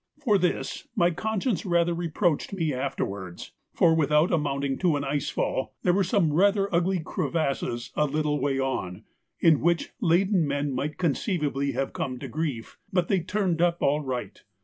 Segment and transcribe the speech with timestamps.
[0.17, 5.75] For this my conscience rather reproached me afterwards, for, without amounting to an ice fall,
[5.83, 9.03] there were some rather ugly crevasses a little way on,
[9.41, 13.99] in which laden men might conceivably have come to grief, but they turned up all
[14.03, 14.41] right.